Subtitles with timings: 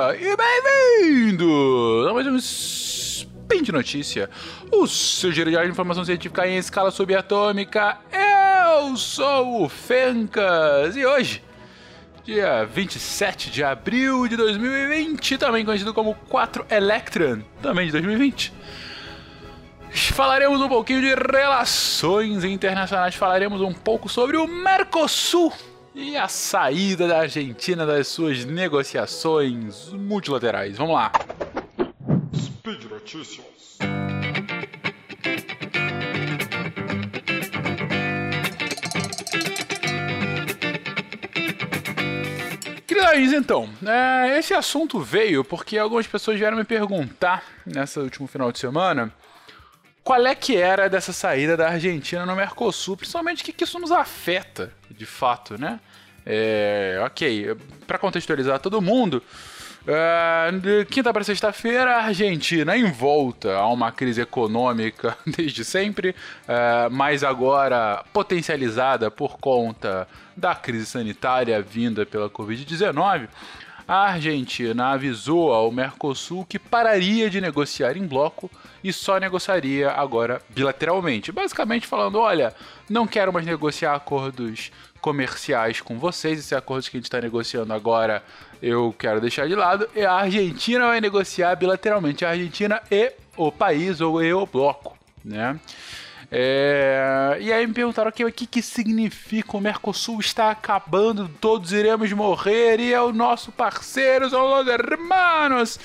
[0.00, 4.30] dia e bem-vindo a mais um Spin de Notícia,
[4.72, 7.98] o seu giro de informação científica em escala subatômica.
[8.10, 11.44] Eu sou o Fencas e hoje,
[12.24, 18.54] dia 27 de abril de 2020, também conhecido como 4 Electron, também de 2020.
[19.90, 25.52] Falaremos um pouquinho de relações internacionais, falaremos um pouco sobre o Mercosul
[25.94, 30.76] e a saída da Argentina das suas negociações multilaterais.
[30.76, 31.12] Vamos lá.
[32.34, 33.50] Speed Notícias.
[42.86, 48.52] Queridos, então, é, esse assunto veio porque algumas pessoas vieram me perguntar nessa último final
[48.52, 49.12] de semana
[50.10, 53.78] qual é que era dessa saída da Argentina no Mercosul, principalmente o que, que isso
[53.78, 55.78] nos afeta, de fato, né?
[56.26, 59.22] É, ok, para contextualizar todo mundo,
[60.60, 63.54] de quinta para sexta-feira, a Argentina em volta.
[63.54, 66.12] A uma crise econômica desde sempre,
[66.48, 73.28] é, mas agora potencializada por conta da crise sanitária vinda pela Covid-19
[73.90, 78.48] a Argentina avisou ao Mercosul que pararia de negociar em bloco
[78.84, 81.32] e só negociaria agora bilateralmente.
[81.32, 82.54] Basicamente falando: olha,
[82.88, 87.72] não quero mais negociar acordos comerciais com vocês, esses acordos que a gente está negociando
[87.72, 88.22] agora
[88.62, 89.88] eu quero deixar de lado.
[89.96, 94.96] E a Argentina vai negociar bilateralmente, a Argentina e o país ou e o bloco,
[95.24, 95.58] né?
[96.30, 97.38] É...
[97.40, 102.12] E aí me perguntaram aqui, o que, que significa o Mercosul está acabando, todos iremos
[102.12, 105.80] morrer e é o nosso parceiro, são os hermanos.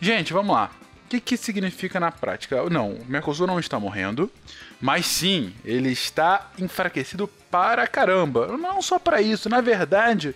[0.00, 0.70] Gente, vamos lá.
[1.06, 2.68] O que, que significa na prática?
[2.68, 4.30] Não, o Mercosul não está morrendo,
[4.78, 8.58] mas sim, ele está enfraquecido para caramba.
[8.58, 10.34] Não só para isso, na verdade,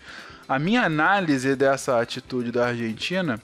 [0.48, 3.38] a minha análise dessa atitude da Argentina,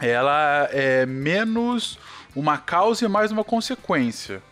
[0.00, 2.00] ela é menos
[2.34, 4.42] uma causa e mais uma consequência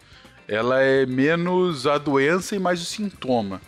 [0.48, 3.60] ela é menos a doença e mais o sintoma.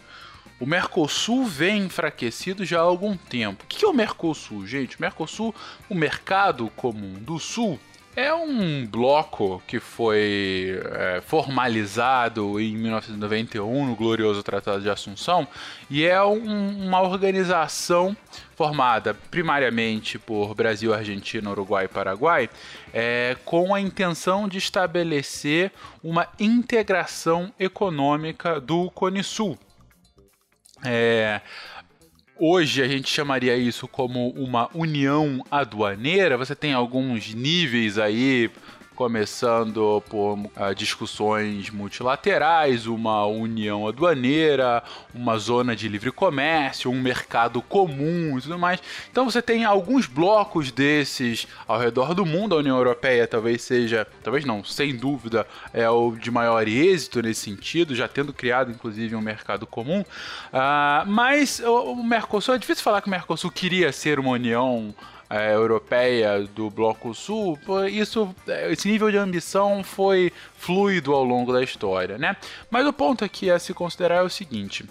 [0.59, 3.65] O Mercosul vem enfraquecido já há algum tempo.
[3.65, 4.97] O que é o Mercosul, gente?
[4.97, 5.55] O Mercosul,
[5.89, 7.79] o mercado comum do Sul,
[8.17, 15.47] é um bloco que foi é, formalizado em 1991 no glorioso Tratado de Assunção
[15.89, 18.17] e é um, uma organização
[18.57, 22.51] formada primariamente por Brasil, Argentina, Uruguai e Paraguai,
[22.93, 25.73] é, com a intenção de estabelecer
[26.03, 29.59] uma integração econômica do Cone Sul.
[30.85, 31.41] É,
[32.43, 36.39] Hoje a gente chamaria isso como uma união aduaneira.
[36.39, 38.51] Você tem alguns níveis aí
[39.01, 44.83] começando por uh, discussões multilaterais, uma união aduaneira,
[45.15, 48.79] uma zona de livre comércio, um mercado comum e tudo mais.
[49.11, 52.55] Então você tem alguns blocos desses ao redor do mundo.
[52.55, 57.41] A União Europeia talvez seja, talvez não, sem dúvida, é o de maior êxito nesse
[57.41, 60.03] sentido, já tendo criado inclusive um mercado comum.
[60.03, 64.95] Uh, mas o, o Mercosul, é difícil falar que o Mercosul queria ser uma união
[65.31, 67.59] é, europeia do Bloco Sul,
[67.91, 68.35] isso,
[68.69, 72.37] esse nível de ambição foi fluido ao longo da história, né?
[72.69, 74.85] Mas o ponto aqui a se considerar é o seguinte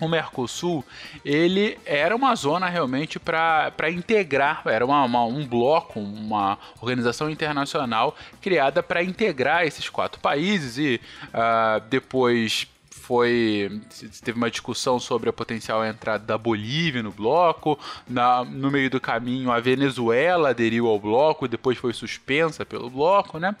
[0.00, 0.84] o Mercosul
[1.24, 8.16] ele era uma zona realmente para integrar, era uma, uma, um bloco, uma organização internacional
[8.40, 12.66] criada para integrar esses quatro países e uh, depois
[13.10, 13.80] foi
[14.22, 17.76] teve uma discussão sobre a potencial entrada da Bolívia no bloco.
[18.08, 23.40] Na, no meio do caminho, a Venezuela aderiu ao bloco, depois foi suspensa pelo bloco,
[23.40, 23.56] né?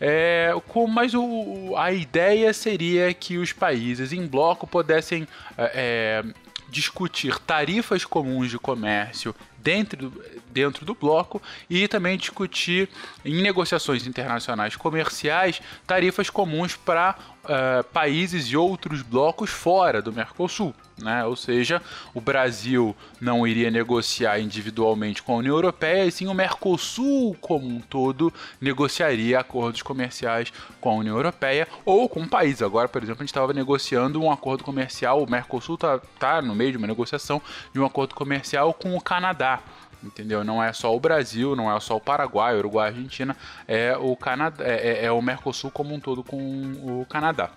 [0.00, 6.48] É, com, mas o, a ideia seria que os países em bloco pudessem é, é
[6.68, 12.88] discutir tarifas comuns de comércio dentro do, dentro do bloco e também discutir
[13.24, 17.16] em negociações internacionais comerciais tarifas comuns para
[17.48, 20.74] uh, países e outros blocos fora do Mercosul.
[21.00, 21.24] Né?
[21.24, 21.80] Ou seja,
[22.12, 27.66] o Brasil não iria negociar individualmente com a União Europeia, e sim o Mercosul como
[27.66, 32.62] um todo negociaria acordos comerciais com a União Europeia ou com um país.
[32.62, 36.54] Agora, por exemplo, a gente estava negociando um acordo comercial, o Mercosul está tá no
[36.54, 37.40] meio de uma negociação
[37.72, 39.60] de um acordo comercial com o Canadá
[40.02, 40.44] entendeu?
[40.44, 43.36] Não é só o Brasil, não é só o Paraguai, Uruguai, Argentina,
[43.66, 47.50] é o Canadá, é, é, é o Mercosul como um todo com o Canadá.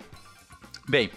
[0.88, 1.10] Bem,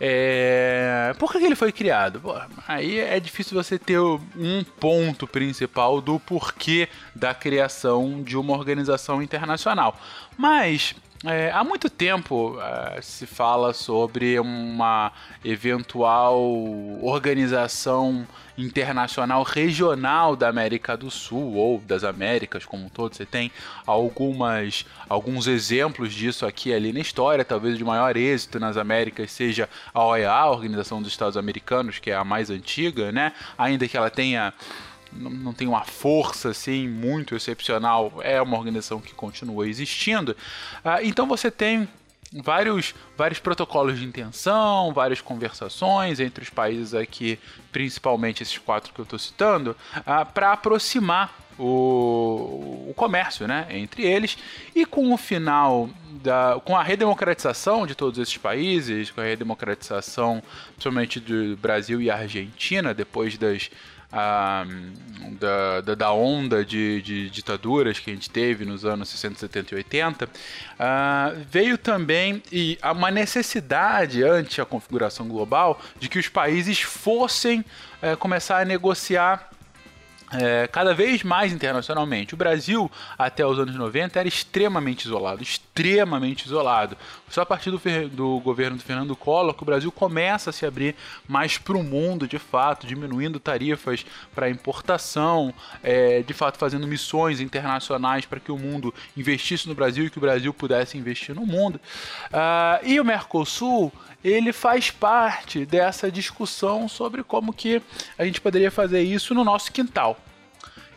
[0.00, 1.14] é...
[1.18, 2.22] por que ele foi criado?
[2.66, 9.22] Aí é difícil você ter um ponto principal do porquê da criação de uma organização
[9.22, 9.98] internacional.
[10.38, 15.10] Mas é, há muito tempo é, se fala sobre uma
[15.44, 16.38] eventual
[17.02, 18.26] organização
[18.56, 23.14] internacional regional da América do Sul ou das Américas como um todo.
[23.14, 23.50] Você tem
[23.86, 27.44] algumas, alguns exemplos disso aqui ali na história.
[27.44, 32.10] Talvez de maior êxito nas Américas seja a OEA, a Organização dos Estados Americanos, que
[32.10, 33.32] é a mais antiga, né?
[33.58, 34.52] Ainda que ela tenha
[35.14, 40.32] não, não tem uma força assim muito excepcional, é uma organização que continua existindo.
[40.84, 41.88] Uh, então você tem
[42.42, 47.38] vários, vários protocolos de intenção, várias conversações entre os países aqui,
[47.70, 54.02] principalmente esses quatro que eu estou citando, ah, para aproximar o, o, comércio né, entre
[54.02, 54.36] eles
[54.74, 55.88] e com o final
[56.22, 62.10] da, com a redemocratização de todos esses países, com a redemocratização principalmente do Brasil e
[62.10, 63.70] Argentina depois das
[65.40, 69.74] da, da, da, onda de, de, ditaduras que a gente teve nos anos 60, 70
[69.74, 70.28] e 80,
[71.50, 77.64] veio também e uma necessidade ante a configuração global de que os países fossem
[78.00, 79.50] é, começar a negociar
[80.34, 82.34] é, cada vez mais internacionalmente.
[82.34, 86.96] O Brasil, até os anos 90, era extremamente isolado, extremamente isolado.
[87.28, 90.66] Só a partir do, do governo do Fernando Collor que o Brasil começa a se
[90.66, 90.94] abrir
[91.28, 94.04] mais para o mundo, de fato, diminuindo tarifas
[94.34, 95.52] para importação,
[95.82, 100.18] é, de fato fazendo missões internacionais para que o mundo investisse no Brasil e que
[100.18, 101.80] o Brasil pudesse investir no mundo.
[102.26, 103.92] Uh, e o Mercosul
[104.24, 107.82] ele faz parte dessa discussão sobre como que
[108.16, 110.18] a gente poderia fazer isso no nosso quintal.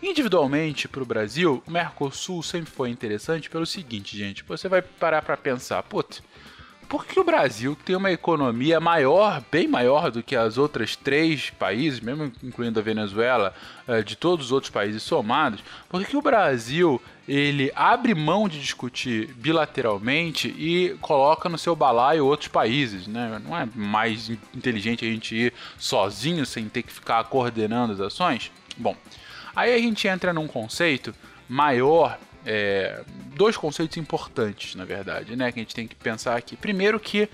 [0.02, 4.44] Individualmente, para o Brasil, o Mercosul sempre foi interessante pelo seguinte, gente.
[4.44, 6.24] Você vai parar para pensar, putz,
[6.88, 11.50] por que o Brasil tem uma economia maior, bem maior do que as outras três
[11.50, 13.54] países, mesmo incluindo a Venezuela,
[13.88, 15.62] eh, de todos os outros países somados?
[15.90, 22.26] Por que o Brasil ele abre mão de discutir bilateralmente e coloca no seu balaio
[22.26, 23.42] outros países, né?
[23.44, 28.50] Não é mais inteligente a gente ir sozinho sem ter que ficar coordenando as ações?
[28.78, 28.96] Bom,
[29.54, 31.14] aí a gente entra num conceito
[31.50, 32.18] maior
[32.50, 33.04] é,
[33.36, 36.56] dois conceitos importantes, na verdade, né, que a gente tem que pensar aqui.
[36.56, 37.30] Primeiro que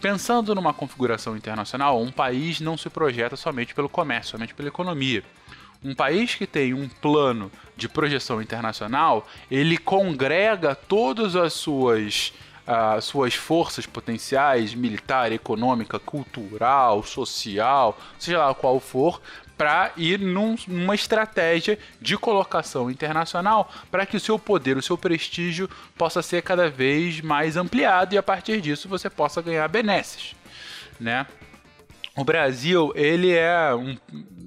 [0.00, 5.24] pensando numa configuração internacional, um país não se projeta somente pelo comércio, somente pela economia.
[5.84, 12.32] Um país que tem um plano de projeção internacional, ele congrega todas as suas
[12.64, 19.20] as suas forças potenciais, militar, econômica, cultural, social, seja lá qual for,
[19.62, 24.98] para ir num, numa estratégia de colocação internacional para que o seu poder, o seu
[24.98, 30.34] prestígio possa ser cada vez mais ampliado e a partir disso você possa ganhar benesses,
[30.98, 31.28] né?
[32.16, 33.96] O Brasil, ele é um,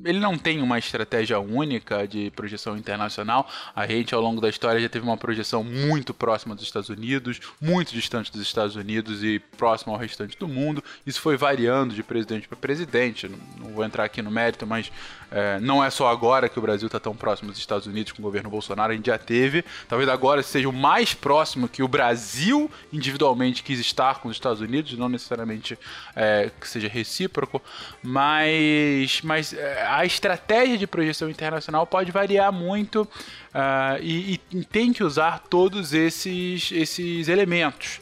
[0.06, 3.50] ele não tem uma estratégia única de projeção internacional.
[3.76, 7.40] A gente, ao longo da história, já teve uma projeção muito próxima dos Estados Unidos,
[7.60, 10.84] muito distante dos Estados Unidos e próximo ao restante do mundo.
[11.08, 13.28] Isso foi variando de presidente para presidente.
[13.28, 14.92] Não, não, vou entrar aqui no mérito, mas
[15.32, 18.20] é, não é só agora que o Brasil está tão próximo dos Estados Unidos com
[18.20, 18.94] o governo Bolsonaro.
[18.94, 19.66] A gente já teve.
[19.90, 24.62] Talvez agora seja o mais próximo que o Brasil individualmente quis estar com os Estados
[24.62, 25.80] Unidos, não necessariamente
[26.16, 27.55] é, que seja recíproco,
[28.02, 34.94] mas, mas é, a estratégia de projeção internacional pode variar muito uh, e, e, tem
[34.94, 38.00] que usar todos esses, esses elementos.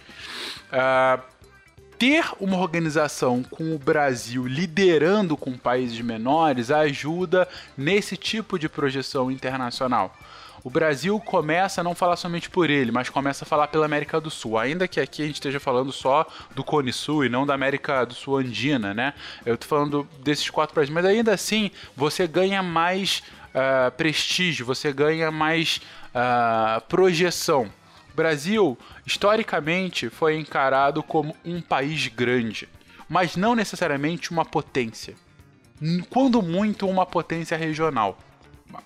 [0.71, 1.32] Uh,
[1.97, 7.47] ter uma organização com o Brasil liderando com países menores ajuda
[7.77, 10.15] nesse tipo de projeção internacional
[10.63, 14.19] o Brasil começa a não falar somente por ele, mas começa a falar pela América
[14.21, 14.57] do Sul.
[14.57, 18.05] Ainda que aqui a gente esteja falando só do Cone Sul e não da América
[18.05, 19.13] do Sul andina, né?
[19.45, 24.93] Eu tô falando desses quatro países, mas ainda assim você ganha mais uh, prestígio, você
[24.93, 25.81] ganha mais
[26.15, 27.69] uh, projeção.
[28.15, 32.69] Brasil, historicamente, foi encarado como um país grande,
[33.09, 35.15] mas não necessariamente uma potência.
[36.09, 38.17] Quando muito, uma potência regional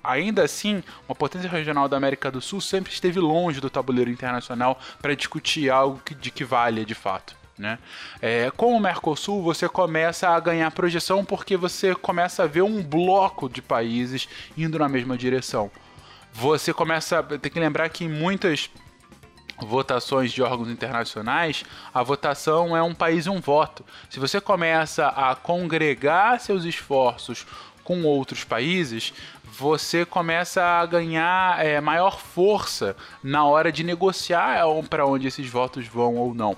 [0.04, 4.80] ainda assim, uma potência regional da América do Sul sempre esteve longe do tabuleiro internacional
[5.02, 7.36] para discutir algo que, de que valha de fato.
[7.58, 7.80] Né?
[8.22, 12.84] É, com o Mercosul, você começa a ganhar projeção porque você começa a ver um
[12.84, 15.72] bloco de países indo na mesma direção.
[16.34, 17.24] Você começa.
[17.24, 18.70] Tem que lembrar que em muitas
[19.60, 23.84] votações de órgãos internacionais, a votação é um país um voto.
[24.10, 27.46] Se você começa a congregar seus esforços
[27.84, 34.60] com outros países, você começa a ganhar é, maior força na hora de negociar
[34.90, 36.56] para onde esses votos vão ou não.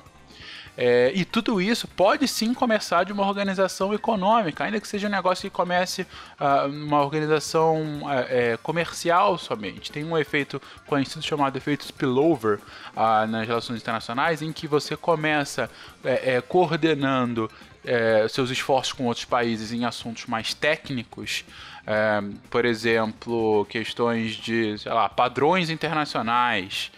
[0.82, 5.12] É, e tudo isso pode sim começar de uma organização econômica, ainda que seja um
[5.12, 9.92] negócio que comece uh, uma organização uh, comercial somente.
[9.92, 12.60] Tem um efeito conhecido chamado efeito spillover
[12.96, 15.70] uh, nas relações internacionais, em que você começa
[16.02, 17.52] é, é, coordenando
[17.84, 21.44] é, seus esforços com outros países em assuntos mais técnicos,
[21.86, 26.90] é, por exemplo, questões de lá, padrões internacionais,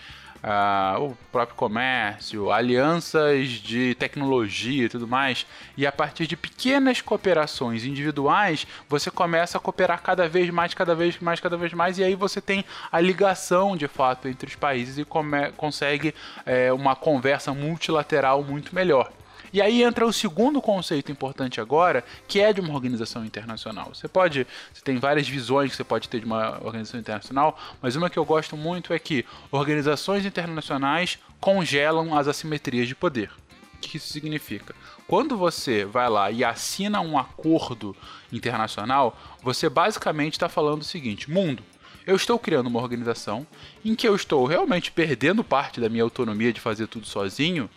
[0.44, 5.46] uh, o próprio comércio, alianças de tecnologia e tudo mais,
[5.78, 10.96] e a partir de pequenas cooperações individuais, você começa a cooperar cada vez mais, cada
[10.96, 14.56] vez mais, cada vez mais, e aí você tem a ligação de fato entre os
[14.56, 15.06] países e
[15.56, 16.14] consegue
[16.46, 19.12] é, uma conversa multilateral muito melhor.
[19.54, 23.92] E aí entra o segundo conceito importante agora, que é de uma organização internacional.
[23.94, 27.96] Você pode, você tem várias visões que você pode ter de uma organização internacional, mas
[27.96, 33.30] uma que eu gosto muito é que organizações internacionais congelam as assimetrias de poder.
[33.76, 34.76] O que isso significa?
[35.08, 37.96] Quando você vai lá e assina um acordo
[38.32, 41.64] internacional, você basicamente está falando o seguinte: mundo,
[42.06, 43.46] eu estou criando uma organização
[43.84, 47.70] em que eu estou realmente perdendo parte da minha autonomia de fazer tudo sozinho,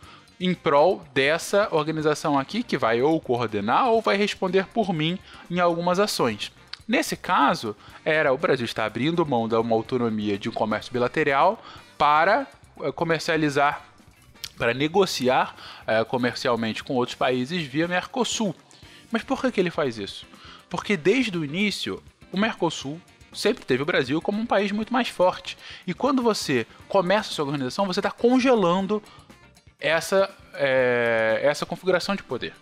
[0.45, 5.19] em prol dessa organização aqui que vai ou coordenar ou vai responder por mim
[5.51, 6.53] em algumas ações.
[6.87, 7.75] Nesse caso,
[8.05, 11.65] era o Brasil está abrindo mão de uma autonomia de um comércio bilateral
[11.97, 12.47] para
[12.83, 13.87] eh, comercializar,
[14.59, 18.55] para negociar é, comercialmente com outros países via Mercosul.
[19.11, 20.27] Mas por que, que ele faz isso?
[20.69, 23.01] Porque desde o início, o Mercosul
[23.33, 25.57] sempre teve o Brasil como um país muito mais forte.
[25.87, 29.03] E quando você começa a sua organização, você está congelando
[29.85, 32.55] essa, é, essa configuração de poder.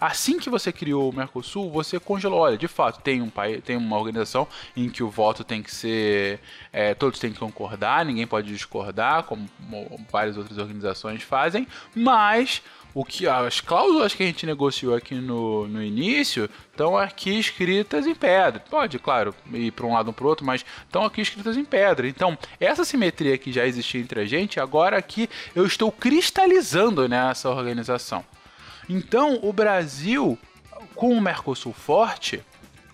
[0.00, 2.40] Assim que você criou o Mercosul, você congelou.
[2.40, 5.70] Olha, de fato, tem um país, tem uma organização em que o voto tem que
[5.70, 6.40] ser.
[6.72, 9.46] É, todos têm que concordar, ninguém pode discordar, como
[10.10, 12.62] várias outras organizações fazem, mas
[12.94, 18.06] o que as cláusulas que a gente negociou aqui no, no início estão aqui escritas
[18.06, 18.62] em pedra.
[18.68, 21.64] Pode, claro, ir para um lado ou para o outro, mas estão aqui escritas em
[21.64, 22.08] pedra.
[22.08, 27.48] Então, essa simetria que já existia entre a gente, agora aqui eu estou cristalizando nessa
[27.50, 28.24] organização.
[28.88, 30.38] Então, o Brasil,
[30.94, 32.42] com o Mercosul forte,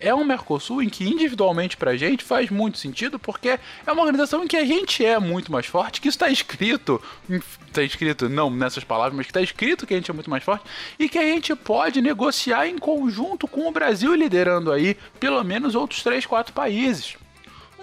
[0.06, 4.44] é um Mercosul em que individualmente pra gente faz muito sentido, porque é uma organização
[4.44, 7.02] em que a gente é muito mais forte, que está escrito,
[7.66, 10.44] está escrito não nessas palavras, mas que está escrito que a gente é muito mais
[10.44, 10.64] forte
[10.96, 15.74] e que a gente pode negociar em conjunto com o Brasil liderando aí pelo menos
[15.74, 17.16] outros 3, 4 países.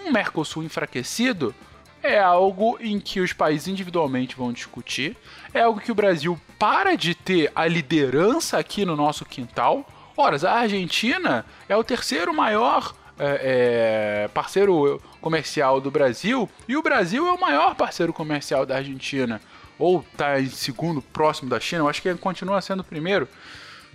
[0.02, 1.54] Um Mercosul enfraquecido
[2.02, 5.14] é algo em que os países individualmente vão discutir,
[5.52, 10.36] é algo que o Brasil para de ter a liderança aqui no nosso quintal Ora,
[10.48, 17.26] a Argentina é o terceiro maior é, é, parceiro comercial do Brasil e o Brasil
[17.26, 19.40] é o maior parceiro comercial da Argentina.
[19.76, 23.28] Ou está em segundo, próximo da China, eu acho que ele continua sendo o primeiro.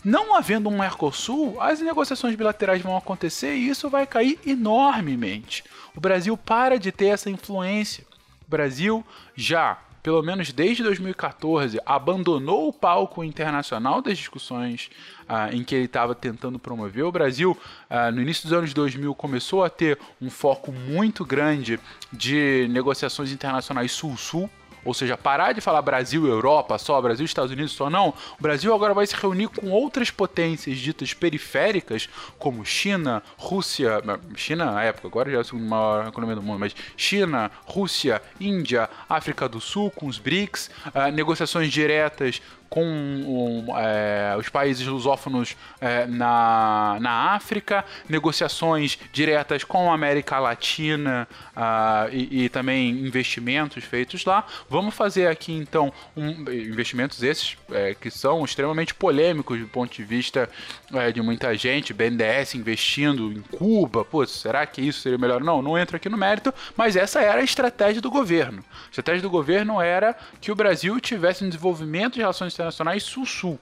[0.04, 5.64] Não havendo um Mercosul, as negociações bilaterais vão acontecer e isso vai cair enormemente.
[5.96, 8.06] O Brasil para de ter essa influência.
[8.46, 14.90] O Brasil já pelo menos desde 2014, abandonou o palco internacional das discussões
[15.28, 17.04] ah, em que ele estava tentando promover.
[17.04, 17.58] O Brasil,
[17.90, 21.80] ah, no início dos anos 2000, começou a ter um foco muito grande
[22.12, 24.50] de negociações internacionais sul-sul
[24.84, 28.10] ou seja, parar de falar Brasil Europa só, Brasil Estados Unidos só não.
[28.40, 34.02] O Brasil agora vai se reunir com outras potências ditas periféricas, como China, Rússia,
[34.36, 38.22] China na época, agora já é a segunda maior economia do mundo, mas China, Rússia,
[38.40, 44.86] Índia, África do Sul, com os BRICS, uh, negociações diretas com um, é, os países
[44.86, 52.92] lusófonos é, na, na África, negociações diretas com a América Latina uh, e, e, também
[52.92, 54.46] investimentos feitos lá.
[54.70, 60.04] Vamos fazer aqui então um, investimentos esses é, que são extremamente polêmicos do ponto de
[60.04, 60.50] vista
[60.94, 65.42] é, de muita gente, BNDES investindo em Cuba, pô, será que isso seria melhor?
[65.44, 68.64] Não, não entro aqui no mérito, mas essa era a estratégia do governo.
[68.88, 73.58] A estratégia do governo era que o Brasil tivesse um desenvolvimento de relações internacionais sul-sul.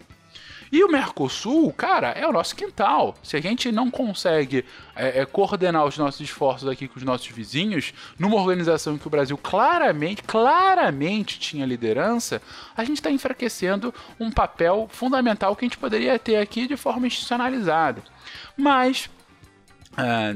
[0.70, 3.16] E o Mercosul, cara, é o nosso quintal.
[3.24, 7.28] Se a gente não consegue é, é, coordenar os nossos esforços aqui com os nossos
[7.28, 12.42] vizinhos, numa organização que o Brasil claramente, claramente tinha liderança,
[12.76, 17.08] a gente está enfraquecendo um papel fundamental que a gente poderia ter aqui de forma
[17.08, 18.04] institucionalizada.
[18.58, 19.10] Mas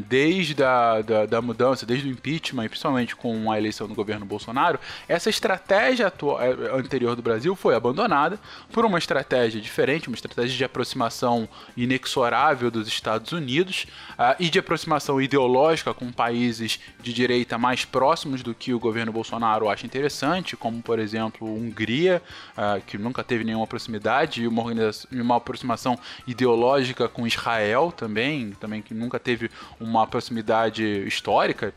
[0.07, 4.79] desde a da, da, mudança, desde o impeachment, principalmente com a eleição do governo Bolsonaro,
[5.07, 8.39] essa estratégia atual, é, anterior do Brasil foi abandonada
[8.71, 14.57] por uma estratégia diferente, uma estratégia de aproximação inexorável dos Estados Unidos uh, e de
[14.57, 20.57] aproximação ideológica com países de direita mais próximos do que o governo Bolsonaro acha interessante,
[20.57, 22.21] como por exemplo Hungria,
[22.57, 24.63] uh, que nunca teve nenhuma proximidade, e uma,
[25.11, 31.73] uma aproximação ideológica com Israel também, também que nunca teve uma proximidade histórica,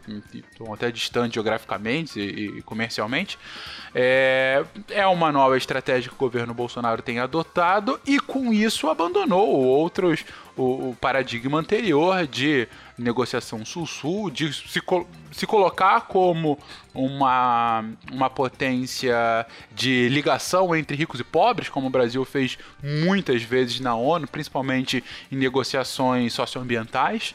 [0.73, 3.39] até distante geograficamente e, comercialmente.
[3.95, 9.49] É, é uma nova estratégia que o governo Bolsonaro tem adotado e com isso abandonou
[9.49, 10.25] outros
[10.57, 14.81] o, o paradigma anterior de negociação sul-sul, de se,
[15.33, 16.59] se colocar como
[16.95, 23.81] uma, uma potência de ligação entre ricos e pobres, como o Brasil fez muitas vezes
[23.81, 27.35] na ONU, principalmente em negociações socioambientais.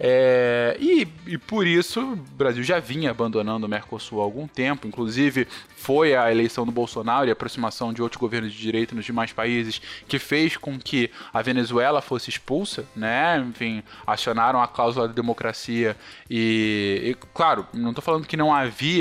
[0.00, 4.86] É, e, e, por isso o Brasil já vinha abandonando o Mercosul há algum tempo,
[4.86, 9.04] inclusive foi a eleição do Bolsonaro e a aproximação de outros governos de direita nos
[9.04, 13.44] demais países que fez com que a Venezuela fosse expulsa, né?
[13.48, 15.96] Enfim, acionaram a cláusula da democracia
[16.30, 18.97] e, e claro, não estou falando que não havia,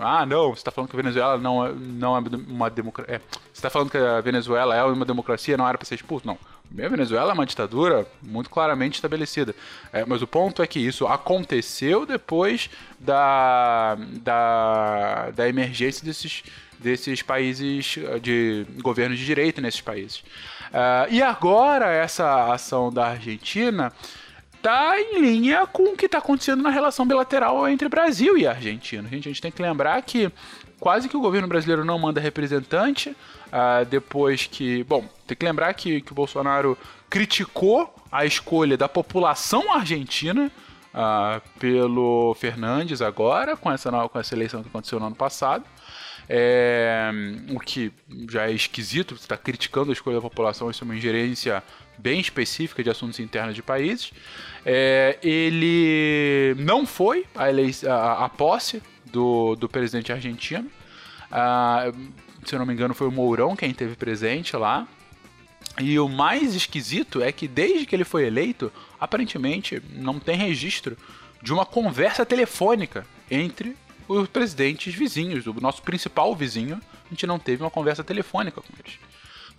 [0.00, 3.18] ah, não, você está falando que a Venezuela não, é, não é uma democracia, é,
[3.18, 6.38] você está falando que a Venezuela é uma democracia, não era para ser expulso, não.
[6.78, 9.54] A Venezuela é uma ditadura muito claramente estabelecida.
[9.92, 16.44] É, mas o ponto é que isso aconteceu depois da, da, da emergência desses,
[16.78, 20.22] desses países, de governos de direita nesses países.
[20.70, 23.92] Uh, e agora essa ação da Argentina
[24.60, 29.08] está em linha com o que está acontecendo na relação bilateral entre Brasil e Argentina.
[29.08, 30.30] Gente, a gente tem que lembrar que
[30.78, 34.84] quase que o governo brasileiro não manda representante, uh, depois que.
[34.84, 36.76] Bom, tem que lembrar que, que o Bolsonaro
[37.08, 40.50] criticou a escolha da população argentina
[40.94, 45.64] uh, pelo Fernandes agora, com essa, com essa eleição que aconteceu no ano passado.
[46.32, 47.10] É,
[47.50, 47.92] o que
[48.28, 51.60] já é esquisito, você está criticando a escolha da população, isso é uma ingerência
[52.00, 54.12] bem específica de assuntos internos de países.
[54.64, 60.70] É, ele não foi a, a, posse do, do presidente argentino.
[61.30, 61.92] Ah,
[62.44, 64.86] se eu não me engano, foi o Mourão quem teve presente lá.
[65.78, 70.96] E o mais esquisito é que desde que ele foi eleito, aparentemente não tem registro
[71.42, 73.76] de uma conversa telefônica entre
[74.08, 78.72] os presidentes vizinhos, o nosso principal vizinho, a gente não teve uma conversa telefônica com
[78.78, 78.98] eles.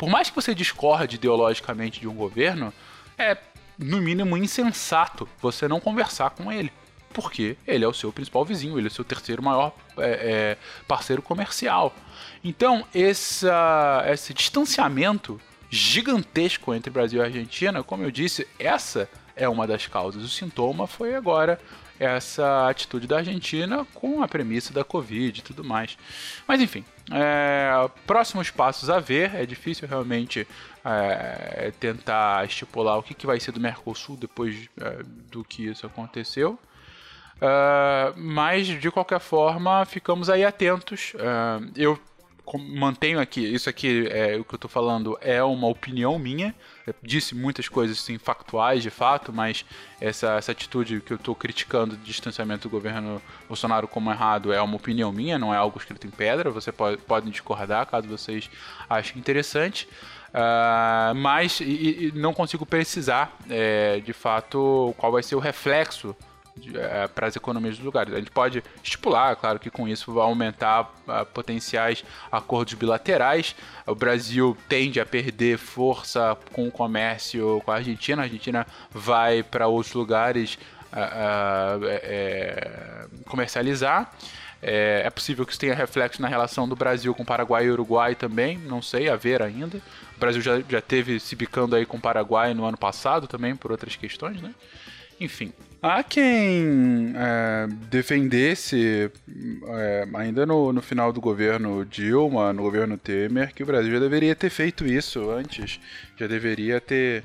[0.01, 2.73] Por mais que você discorde ideologicamente de um governo,
[3.19, 3.37] é
[3.77, 6.73] no mínimo insensato você não conversar com ele
[7.13, 10.57] porque ele é o seu principal vizinho, ele é o seu terceiro maior é, é,
[10.87, 11.93] parceiro comercial.
[12.43, 19.87] Então, esse distanciamento gigantesco entre Brasil e Argentina, como eu disse, essa é uma das
[19.87, 20.23] causas.
[20.23, 21.59] O sintoma foi agora
[21.99, 25.97] essa atitude da Argentina com a premissa da Covid e tudo mais.
[26.47, 27.71] Mas enfim, é,
[28.07, 29.35] próximos passos a ver.
[29.35, 30.47] É difícil realmente
[30.83, 35.85] é, tentar estipular o que, que vai ser do Mercosul depois é, do que isso
[35.85, 36.57] aconteceu.
[37.41, 41.13] Uh, mas, de qualquer forma, ficamos aí atentos.
[41.15, 41.99] Uh, eu
[42.59, 46.53] mantenho aqui, isso aqui é o que eu estou falando é uma opinião minha.
[46.85, 49.63] Eu disse muitas coisas assim, factuais de fato, mas
[49.99, 54.61] essa, essa atitude que eu estou criticando de distanciamento do governo Bolsonaro como errado é
[54.61, 56.49] uma opinião minha, não é algo escrito em pedra.
[56.49, 58.49] Você pode, podem discordar caso vocês
[58.89, 59.87] achem interessante.
[60.31, 66.15] Uh, mas e, e não consigo precisar é, de fato qual vai ser o reflexo
[66.75, 68.13] é, para as economias dos lugares.
[68.13, 73.55] A gente pode estipular, claro que com isso vai aumentar uh, potenciais acordos bilaterais.
[73.87, 78.21] O Brasil tende a perder força com o comércio com a Argentina.
[78.21, 80.57] A Argentina vai para outros lugares
[80.91, 81.77] uh,
[83.07, 84.11] uh, comercializar.
[84.61, 88.13] É, é, possível que isso tenha reflexo na relação do Brasil com Paraguai e Uruguai
[88.13, 89.77] também, não sei, a ver ainda.
[90.15, 93.55] O Brasil já, já teve se bicando aí com o Paraguai no ano passado também,
[93.55, 94.53] por outras questões, né?
[95.21, 95.53] Enfim,
[95.83, 99.11] Há quem é, defendesse,
[99.67, 103.99] é, ainda no, no final do governo Dilma, no governo Temer, que o Brasil já
[103.99, 105.79] deveria ter feito isso antes,
[106.15, 107.23] já deveria ter,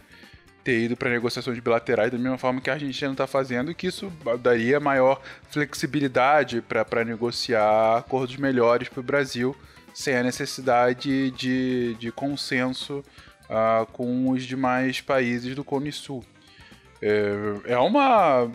[0.65, 3.89] ter ido para negociações bilaterais da mesma forma que a Argentina está fazendo, e que
[3.89, 4.11] isso
[4.43, 9.55] daria maior flexibilidade para negociar acordos melhores para o Brasil,
[9.93, 13.05] sem a necessidade de, de consenso
[13.51, 16.25] uh, com os demais países do Cone Sul.
[17.01, 18.51] É, é uma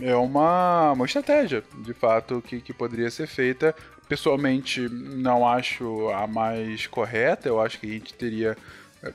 [0.00, 3.74] é uma, uma estratégia, de fato, que, que poderia ser feita.
[4.08, 7.48] Pessoalmente, não acho a mais correta.
[7.48, 8.56] Eu acho que a gente teria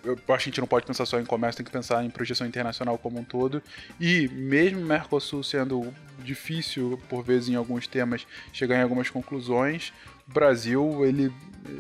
[0.04, 2.10] eu acho que a gente não pode pensar só em comércio, tem que pensar em
[2.10, 3.64] projeção internacional como um todo.
[4.00, 9.94] E mesmo o Mercosul sendo difícil, por vezes, em alguns temas, chegar em algumas conclusões,
[10.30, 11.32] o Brasil, ele,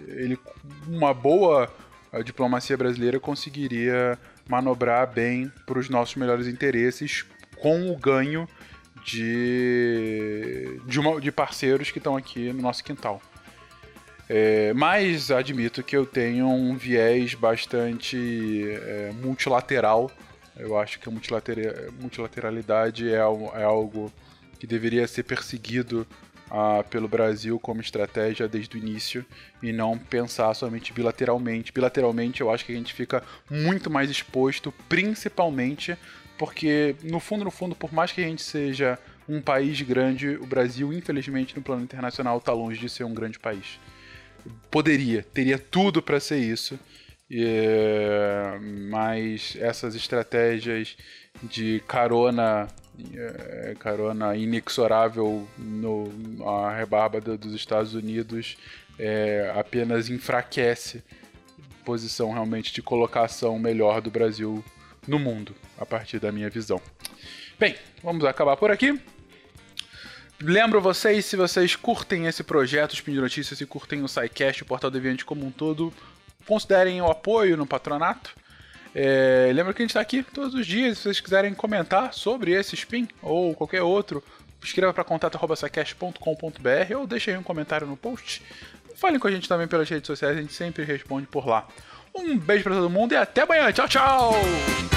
[0.07, 0.39] ele
[0.87, 1.69] uma boa
[2.23, 4.17] diplomacia brasileira conseguiria
[4.47, 7.25] manobrar bem para os nossos melhores interesses
[7.57, 8.47] com o ganho
[9.05, 13.21] de, de, uma, de parceiros que estão aqui no nosso quintal.
[14.29, 20.11] É, mas admito que eu tenho um viés bastante é, multilateral.
[20.57, 24.11] Eu acho que a multilateralidade é, é, algo
[24.59, 26.05] que deveria ser perseguido
[26.49, 29.25] ah, pelo Brasil como estratégia desde o início
[29.61, 31.71] e não pensar somente bilateralmente.
[31.71, 35.97] Bilateralmente eu acho que a gente fica muito mais exposto, principalmente
[36.37, 40.45] porque no fundo, no fundo, por mais que a gente seja um país grande, o
[40.45, 43.79] Brasil, infelizmente, no plano internacional, está longe de ser um grande país
[44.69, 46.79] poderia, teria tudo para ser isso.
[47.29, 48.57] É,
[48.89, 50.95] mas essas estratégias
[51.43, 52.67] de carona
[53.13, 56.09] é, carona inexorável no,
[56.47, 58.57] a rebarba do, dos Estados Unidos
[58.99, 61.03] é, apenas enfraquece
[61.85, 64.63] posição realmente de colocação melhor do Brasil
[65.07, 66.81] no mundo, a partir da minha visão.
[67.57, 68.99] Bem, vamos acabar por aqui.
[70.39, 74.65] Lembro vocês, se vocês curtem esse projeto, Spin de Notícias, e curtem o SciCast, o
[74.65, 75.91] Portal Deviante como um todo,
[76.45, 78.35] considerem o apoio no patronato.
[78.99, 80.97] É, lembra que a gente está aqui todos os dias.
[80.97, 84.23] Se vocês quiserem comentar sobre esse spin ou qualquer outro,
[84.63, 88.41] escreva para contato.sicast.com.br ou deixe aí um comentário no post.
[88.95, 91.67] Falem com a gente também pelas redes sociais, a gente sempre responde por lá.
[92.15, 93.71] Um beijo para todo mundo e até amanhã.
[93.71, 94.96] Tchau, tchau!